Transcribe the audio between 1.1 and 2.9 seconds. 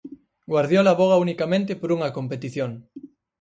unicamente por unha competición.